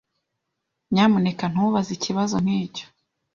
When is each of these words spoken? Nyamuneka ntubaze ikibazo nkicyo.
Nyamuneka 0.93 1.45
ntubaze 1.51 1.91
ikibazo 1.97 2.35
nkicyo. 2.43 2.85